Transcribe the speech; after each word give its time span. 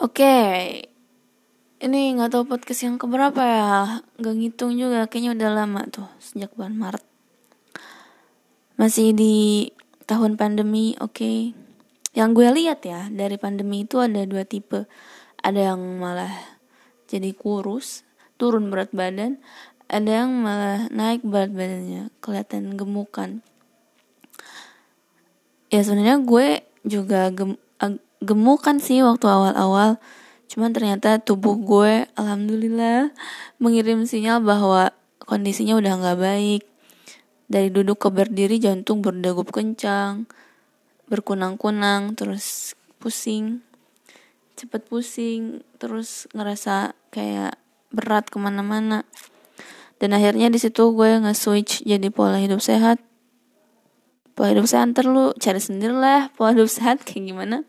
Oke, 0.00 0.32
ini 1.76 2.00
nggak 2.16 2.32
tahu 2.32 2.48
podcast 2.48 2.88
yang 2.88 2.96
keberapa 2.96 3.44
ya, 3.44 4.00
nggak 4.16 4.34
ngitung 4.40 4.72
juga, 4.80 5.04
kayaknya 5.04 5.36
udah 5.36 5.50
lama 5.52 5.84
tuh 5.92 6.08
sejak 6.16 6.48
bulan 6.56 6.80
Maret. 6.80 7.04
Masih 8.80 9.12
di 9.12 9.68
tahun 10.08 10.40
pandemi, 10.40 10.96
oke. 10.96 11.52
Yang 12.16 12.30
gue 12.32 12.48
lihat 12.56 12.80
ya 12.88 13.12
dari 13.12 13.36
pandemi 13.36 13.84
itu 13.84 14.00
ada 14.00 14.24
dua 14.24 14.48
tipe, 14.48 14.88
ada 15.44 15.60
yang 15.60 16.00
malah 16.00 16.32
jadi 17.04 17.36
kurus, 17.36 18.08
turun 18.40 18.72
berat 18.72 18.96
badan, 18.96 19.44
ada 19.92 20.24
yang 20.24 20.32
malah 20.40 20.88
naik 20.88 21.20
berat 21.20 21.52
badannya, 21.52 22.08
kelihatan 22.24 22.80
gemukan. 22.80 23.44
Ya 25.68 25.84
sebenarnya 25.84 26.24
gue 26.24 26.64
juga 26.88 27.28
gem 27.28 27.60
gemukan 28.22 28.78
sih 28.78 29.02
waktu 29.02 29.26
awal-awal. 29.26 29.98
Cuman 30.46 30.70
ternyata 30.70 31.18
tubuh 31.18 31.58
gue 31.58 32.06
alhamdulillah 32.14 33.10
mengirim 33.58 34.04
sinyal 34.06 34.44
bahwa 34.44 34.94
kondisinya 35.18 35.76
udah 35.76 35.92
nggak 35.98 36.18
baik. 36.20 36.62
Dari 37.50 37.68
duduk 37.68 38.00
ke 38.04 38.08
berdiri 38.08 38.56
jantung 38.62 39.04
berdegup 39.04 39.52
kencang 39.52 40.24
berkunang-kunang 41.12 42.16
terus 42.16 42.72
pusing 42.96 43.60
cepet 44.56 44.88
pusing 44.88 45.60
terus 45.76 46.30
ngerasa 46.32 46.96
kayak 47.12 47.58
berat 47.92 48.30
ke 48.30 48.38
mana-mana. 48.40 49.04
Dan 49.98 50.16
akhirnya 50.16 50.50
di 50.50 50.58
situ 50.58 50.94
gue 50.94 51.18
nge-switch 51.22 51.86
jadi 51.86 52.08
pola 52.10 52.38
hidup 52.38 52.62
sehat. 52.62 53.02
Pola 54.32 54.54
hidup 54.54 54.66
sehat 54.70 54.96
ntar 54.96 55.06
lu 55.10 55.36
cari 55.36 55.60
sendiri 55.60 55.92
lah 55.92 56.32
pola 56.32 56.56
hidup 56.56 56.70
sehat 56.70 57.04
kayak 57.04 57.28
gimana 57.28 57.68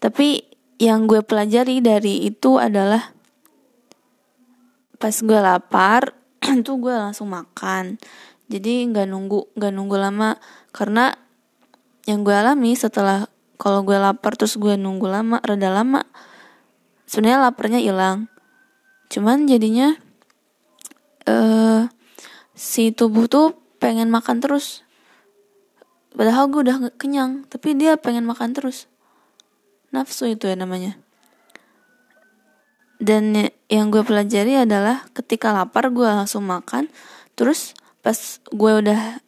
tapi 0.00 0.48
yang 0.80 1.04
gue 1.04 1.20
pelajari 1.20 1.84
dari 1.84 2.24
itu 2.24 2.56
adalah 2.56 3.12
pas 4.96 5.12
gue 5.12 5.40
lapar 5.40 6.16
tuh 6.66 6.80
gue 6.80 6.94
langsung 6.96 7.28
makan. 7.28 8.00
Jadi 8.48 8.88
nggak 8.88 9.04
nunggu 9.12 9.52
nggak 9.60 9.72
nunggu 9.76 9.96
lama. 10.00 10.40
Karena 10.72 11.12
yang 12.08 12.24
gue 12.24 12.32
alami 12.32 12.72
setelah 12.72 13.28
kalau 13.60 13.84
gue 13.84 14.00
lapar 14.00 14.40
terus 14.40 14.56
gue 14.56 14.72
nunggu 14.80 15.04
lama 15.04 15.36
rada 15.44 15.68
lama 15.68 16.00
sebenarnya 17.04 17.52
laparnya 17.52 17.80
hilang. 17.84 18.32
Cuman 19.12 19.44
jadinya 19.44 20.00
eh 21.28 21.32
uh, 21.36 21.82
si 22.56 22.88
tubuh 22.96 23.28
tuh 23.28 23.52
pengen 23.76 24.08
makan 24.08 24.40
terus. 24.40 24.80
Padahal 26.16 26.48
gue 26.48 26.64
udah 26.64 26.88
kenyang 26.96 27.44
tapi 27.52 27.76
dia 27.76 28.00
pengen 28.00 28.24
makan 28.24 28.56
terus 28.56 28.88
nafsu 29.90 30.30
itu 30.30 30.50
ya 30.50 30.56
namanya. 30.58 30.98
Dan 33.00 33.32
yang 33.72 33.88
gue 33.88 34.04
pelajari 34.04 34.60
adalah 34.60 35.08
ketika 35.16 35.54
lapar 35.56 35.88
gue 35.88 36.04
langsung 36.04 36.44
makan 36.44 36.92
terus 37.32 37.72
pas 38.04 38.16
gue 38.52 38.72
udah 38.84 39.24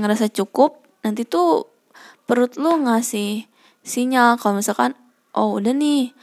ngerasa 0.00 0.32
cukup 0.32 0.80
nanti 1.04 1.28
tuh 1.28 1.68
perut 2.24 2.56
lu 2.56 2.80
ngasih 2.86 3.44
sinyal 3.84 4.40
kalau 4.40 4.64
misalkan 4.64 4.96
oh 5.36 5.60
udah 5.60 5.76
nih 5.76 6.16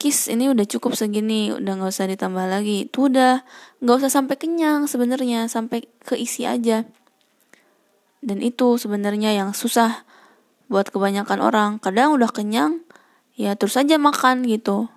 kis 0.00 0.32
ini 0.32 0.48
udah 0.48 0.64
cukup 0.64 0.96
segini 0.96 1.52
udah 1.52 1.76
nggak 1.76 1.92
usah 1.92 2.08
ditambah 2.08 2.48
lagi. 2.48 2.88
Tuh 2.88 3.12
udah 3.12 3.44
nggak 3.84 3.96
usah 4.00 4.08
sampai 4.08 4.40
kenyang 4.40 4.88
sebenarnya 4.88 5.44
sampai 5.52 5.84
keisi 6.00 6.48
aja. 6.48 6.88
Dan 8.24 8.40
itu 8.40 8.80
sebenarnya 8.80 9.36
yang 9.36 9.52
susah 9.52 10.08
buat 10.72 10.88
kebanyakan 10.88 11.44
orang. 11.44 11.70
Kadang 11.84 12.16
udah 12.16 12.32
kenyang 12.32 12.80
ya 13.40 13.56
terus 13.56 13.80
aja 13.80 13.96
makan 13.96 14.44
gitu. 14.44 14.92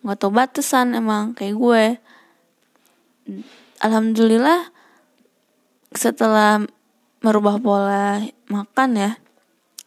Nggak 0.00 0.16
tau 0.16 0.32
batasan 0.32 0.96
emang 0.96 1.36
kayak 1.36 1.56
gue. 1.60 1.84
Alhamdulillah 3.84 4.72
setelah 5.92 6.64
merubah 7.20 7.60
pola 7.60 8.24
makan 8.48 8.90
ya 8.96 9.10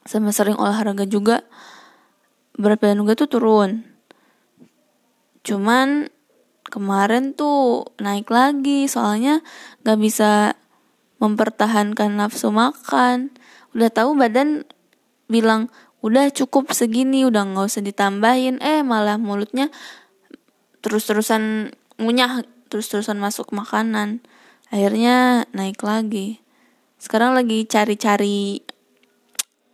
sama 0.05 0.29
sering 0.29 0.61
olahraga 0.61 1.09
juga 1.09 1.41
berat 2.53 2.78
badan 2.78 3.01
gue 3.01 3.17
tuh 3.17 3.29
turun. 3.33 3.81
Cuman 5.41 6.13
kemarin 6.69 7.34
tuh 7.34 7.89
naik 7.97 8.29
lagi 8.29 8.85
soalnya 8.85 9.41
nggak 9.81 9.97
bisa 9.97 10.53
mempertahankan 11.17 12.13
nafsu 12.13 12.53
makan. 12.53 13.34
Udah 13.73 13.89
tahu 13.89 14.13
badan 14.13 14.69
bilang 15.25 15.73
udah 16.01 16.34
cukup 16.34 16.73
segini 16.73 17.23
udah 17.25 17.45
nggak 17.45 17.69
usah 17.69 17.85
ditambahin. 17.85 18.57
Eh 18.62 18.81
malah 18.81 19.22
mulutnya 19.22 19.69
terus-terusan 20.81 21.73
ngunyah 22.01 22.45
terus-terusan 22.69 23.22
masuk 23.22 23.53
makanan. 23.53 24.25
Akhirnya 24.73 25.45
naik 25.53 25.81
lagi. 25.85 26.41
Sekarang 26.97 27.38
lagi 27.38 27.66
cari-cari 27.66 28.66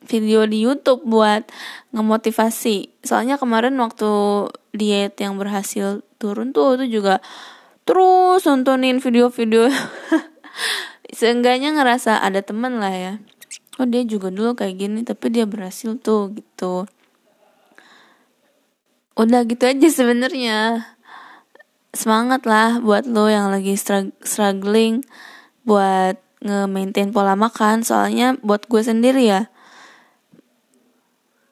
video 0.08 0.48
di 0.48 0.64
YouTube 0.64 1.04
buat 1.08 1.48
ngemotivasi. 1.96 3.04
Soalnya 3.04 3.36
kemarin 3.40 3.76
waktu 3.80 4.12
diet 4.76 5.20
yang 5.20 5.36
berhasil 5.40 6.04
turun 6.20 6.52
tuh 6.56 6.80
itu 6.80 7.00
juga 7.00 7.24
terus 7.88 8.44
nontonin 8.44 9.00
video-video. 9.00 9.72
Seenggaknya 11.18 11.72
ngerasa 11.72 12.20
ada 12.20 12.44
temen 12.44 12.84
lah 12.84 12.92
ya 12.92 13.14
oh 13.78 13.88
dia 13.88 14.02
juga 14.06 14.34
dulu 14.34 14.58
kayak 14.58 14.76
gini 14.78 15.00
tapi 15.06 15.30
dia 15.30 15.46
berhasil 15.46 15.98
tuh 16.02 16.34
gitu. 16.34 16.90
Udah 19.18 19.42
gitu 19.46 19.64
aja 19.66 19.90
sebenarnya. 19.90 20.86
Semangat 21.94 22.46
lah 22.46 22.78
buat 22.78 23.10
lo 23.10 23.26
yang 23.26 23.50
lagi 23.50 23.74
struggling 24.22 25.02
buat 25.66 26.22
nge-maintain 26.46 27.10
pola 27.10 27.34
makan. 27.34 27.82
Soalnya 27.82 28.38
buat 28.46 28.70
gue 28.70 28.82
sendiri 28.82 29.26
ya 29.26 29.50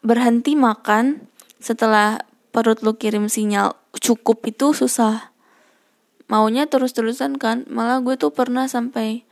berhenti 0.06 0.54
makan 0.54 1.26
setelah 1.58 2.22
perut 2.54 2.86
lo 2.86 2.94
kirim 2.94 3.26
sinyal 3.26 3.74
cukup 3.98 4.46
itu 4.46 4.78
susah. 4.78 5.34
Maunya 6.30 6.70
terus-terusan 6.70 7.42
kan 7.42 7.66
malah 7.66 8.02
gue 8.06 8.14
tuh 8.14 8.30
pernah 8.30 8.70
sampai 8.70 9.26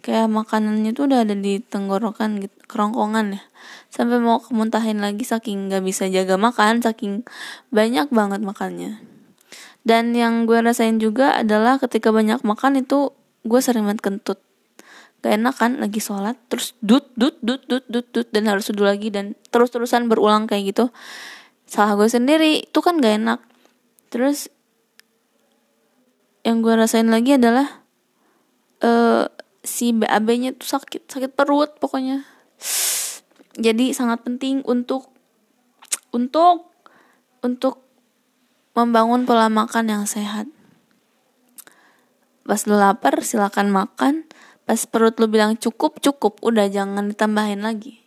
kayak 0.00 0.30
makanannya 0.30 0.94
tuh 0.94 1.10
udah 1.10 1.26
ada 1.26 1.34
di 1.34 1.58
tenggorokan 1.62 2.42
gitu 2.42 2.54
kerongkongan 2.68 3.38
ya. 3.38 3.42
Sampai 3.88 4.20
mau 4.20 4.38
kemuntahin 4.38 5.00
lagi 5.00 5.24
saking 5.24 5.72
nggak 5.72 5.82
bisa 5.82 6.06
jaga 6.06 6.36
makan 6.36 6.84
saking 6.84 7.24
banyak 7.72 8.06
banget 8.12 8.40
makannya. 8.44 9.00
Dan 9.82 10.12
yang 10.12 10.44
gue 10.44 10.60
rasain 10.60 11.00
juga 11.00 11.32
adalah 11.40 11.80
ketika 11.80 12.12
banyak 12.12 12.44
makan 12.44 12.84
itu 12.84 13.16
gue 13.48 13.60
sering 13.64 13.88
banget 13.88 14.04
kentut. 14.04 14.38
Gak 15.24 15.34
enak 15.34 15.54
kan 15.56 15.80
lagi 15.82 15.98
sholat 15.98 16.36
terus 16.46 16.78
dut 16.78 17.10
dut 17.18 17.40
dut 17.42 17.64
dut 17.66 17.88
dut 17.90 18.06
dut 18.12 18.28
dan 18.30 18.46
harus 18.46 18.70
duduk 18.70 18.86
lagi 18.86 19.08
dan 19.08 19.34
terus 19.50 19.72
terusan 19.72 20.06
berulang 20.06 20.44
kayak 20.44 20.76
gitu. 20.76 20.92
Salah 21.64 21.96
gue 21.96 22.06
sendiri 22.06 22.68
itu 22.68 22.78
kan 22.84 23.00
gak 23.00 23.16
enak. 23.16 23.40
Terus 24.12 24.52
yang 26.44 26.60
gue 26.60 26.74
rasain 26.76 27.08
lagi 27.08 27.34
adalah 27.40 27.82
uh, 28.84 29.26
si 29.68 29.92
BAB-nya 29.92 30.56
tuh 30.56 30.80
sakit 30.80 31.04
sakit 31.12 31.36
perut 31.36 31.76
pokoknya. 31.76 32.24
Jadi 33.60 33.92
sangat 33.92 34.24
penting 34.24 34.64
untuk 34.64 35.12
untuk 36.08 36.72
untuk 37.44 37.84
membangun 38.72 39.28
pola 39.28 39.52
makan 39.52 39.92
yang 39.92 40.04
sehat. 40.08 40.48
Pas 42.48 42.64
lu 42.64 42.80
lapar 42.80 43.20
silakan 43.20 43.68
makan. 43.68 44.24
Pas 44.64 44.80
perut 44.88 45.12
lu 45.20 45.28
bilang 45.28 45.60
cukup 45.60 46.00
cukup. 46.00 46.40
Udah 46.40 46.70
jangan 46.72 47.12
ditambahin 47.12 47.60
lagi. 47.60 48.00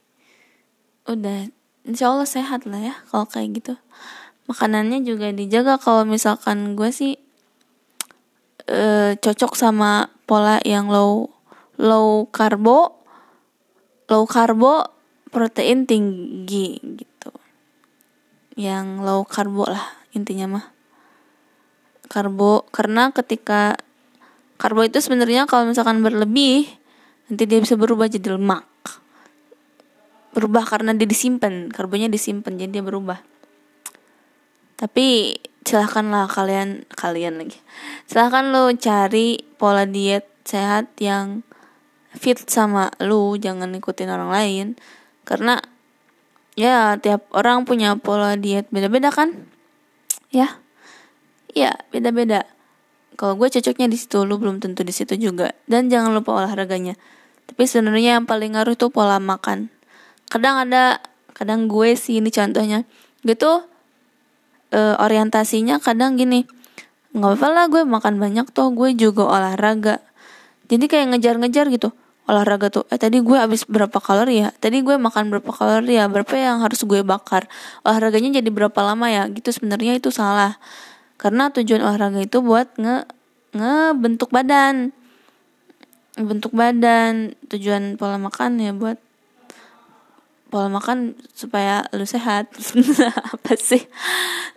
Udah 1.05 1.51
insya 1.85 2.09
Allah 2.09 2.29
sehat 2.29 2.66
lah 2.66 2.81
ya 2.81 2.95
kalau 3.11 3.29
kayak 3.29 3.61
gitu. 3.61 3.73
Makanannya 4.50 5.06
juga 5.06 5.30
dijaga. 5.30 5.77
Kalau 5.77 6.07
misalkan 6.07 6.74
gue 6.74 6.89
sih 6.89 7.19
e, 8.65 9.13
cocok 9.19 9.53
sama 9.53 10.09
pola 10.25 10.63
yang 10.65 10.88
low 10.88 11.40
low 11.81 12.30
karbo 12.30 13.01
low 14.06 14.24
karbo 14.30 14.86
protein 15.33 15.89
tinggi 15.89 16.78
gitu. 16.78 17.31
Yang 18.54 19.01
low 19.01 19.25
karbo 19.25 19.66
lah 19.66 19.98
intinya 20.13 20.60
mah. 20.60 20.66
Karbo 22.06 22.68
karena 22.69 23.10
ketika 23.16 23.80
karbo 24.62 24.86
itu 24.86 25.01
sebenarnya 25.01 25.50
kalau 25.50 25.66
misalkan 25.66 26.06
berlebih 26.06 26.69
nanti 27.31 27.50
dia 27.50 27.57
bisa 27.57 27.74
berubah 27.80 28.12
jadi 28.12 28.38
lemak. 28.38 28.68
Berubah 30.38 30.68
karena 30.68 30.94
dia 30.94 31.07
disimpan 31.10 31.72
karbonya 31.74 32.12
disimpan 32.12 32.62
jadi 32.62 32.80
dia 32.80 32.84
berubah. 32.86 33.24
Tapi 34.77 35.39
silahkanlah 35.63 36.27
kalian 36.27 36.84
kalian 36.94 37.42
lagi. 37.42 37.57
Silahkan 38.06 38.51
lo 38.51 38.69
cari 38.75 39.39
pola 39.56 39.88
diet 39.88 40.27
sehat 40.44 40.92
yang 41.00 41.48
fit 42.16 42.38
sama 42.48 42.92
lu 43.00 43.40
jangan 43.40 43.72
ikutin 43.72 44.12
orang 44.12 44.31
lain. 44.31 44.68
Karena 45.24 45.60
ya 46.60 47.00
tiap 47.00 47.31
orang 47.31 47.63
punya 47.63 47.96
pola 47.96 48.36
diet 48.36 48.68
beda-beda 48.74 49.12
kan? 49.13 49.48
Ya 50.31 50.60
ya 51.52 51.75
beda-beda. 51.92 52.48
Kalau 53.19 53.38
gue 53.38 53.48
cocoknya 53.54 53.92
di 53.92 53.98
situ 54.00 54.24
lu 54.25 54.40
belum 54.42 54.63
tentu 54.63 54.81
di 54.81 54.92
situ 54.96 55.16
juga. 55.19 55.54
Dan 55.69 55.92
jangan 55.92 56.12
lupa 56.16 56.42
olahraganya. 56.42 56.98
Tapi 57.46 57.68
sebenarnya 57.68 58.19
yang 58.19 58.25
paling 58.25 58.56
ngaruh 58.56 58.75
tuh 58.80 58.90
pola 58.90 59.19
makan. 59.19 59.69
Kadang 60.31 60.68
ada 60.68 61.04
kadang 61.36 61.68
gue 61.68 61.94
sih 61.94 62.18
ini 62.18 62.31
contohnya. 62.31 62.88
Gitu 63.22 63.68
uh, 64.72 64.96
orientasinya 64.98 65.78
kadang 65.84 66.18
gini. 66.18 66.48
Nggak 67.12 67.38
apa-apa 67.38 67.48
lah 67.52 67.66
gue 67.68 67.81
makan 67.84 68.16
banyak 68.24 68.48
toh 68.56 68.72
gue 68.72 68.96
juga 68.96 69.28
olahraga 69.28 70.00
jadi 70.71 70.85
kayak 70.88 71.06
ngejar-ngejar 71.12 71.68
gitu. 71.68 71.91
Olahraga 72.31 72.71
tuh. 72.71 72.88
Eh 72.88 72.95
tadi 72.95 73.19
gue 73.19 73.35
habis 73.35 73.68
berapa 73.68 74.00
kalori 74.00 74.47
ya? 74.47 74.56
Tadi 74.56 74.79
gue 74.79 74.95
makan 74.95 75.27
berapa 75.27 75.51
kalori 75.51 76.00
ya? 76.00 76.07
Berapa 76.07 76.31
yang 76.39 76.63
harus 76.63 76.88
gue 76.88 77.03
bakar? 77.03 77.51
Olahraganya 77.83 78.39
jadi 78.39 78.47
berapa 78.47 78.79
lama 78.79 79.12
ya? 79.12 79.27
Gitu 79.27 79.51
sebenarnya 79.51 80.00
itu 80.00 80.15
salah. 80.15 80.56
Karena 81.19 81.51
tujuan 81.51 81.83
olahraga 81.83 82.23
itu 82.23 82.39
buat 82.39 82.71
nge 82.79 83.03
ngebentuk 83.51 84.31
badan. 84.31 84.95
Bentuk 86.15 86.56
badan. 86.56 87.35
Tujuan 87.51 88.00
pola 88.00 88.15
makan 88.15 88.63
ya 88.63 88.71
buat 88.71 88.95
pola 90.47 90.71
makan 90.71 91.19
supaya 91.35 91.83
lu 91.91 92.07
sehat. 92.07 92.47
Apa 93.35 93.59
sih? 93.59 93.83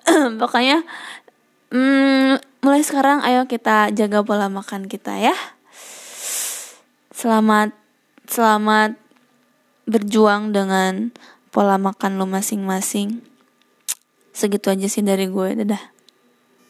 Pokoknya 0.40 0.86
hmm, 1.74 2.38
mulai 2.62 2.86
sekarang 2.86 3.18
ayo 3.26 3.50
kita 3.50 3.90
jaga 3.90 4.22
pola 4.22 4.46
makan 4.46 4.86
kita 4.86 5.18
ya 5.18 5.34
selamat 7.24 7.72
selamat 8.28 9.00
berjuang 9.88 10.52
dengan 10.52 11.08
pola 11.48 11.80
makan 11.80 12.20
lu 12.20 12.28
masing-masing. 12.28 13.24
Segitu 14.36 14.68
aja 14.68 14.84
sih 14.92 15.00
dari 15.00 15.32
gue 15.32 15.64
dadah 15.64 15.93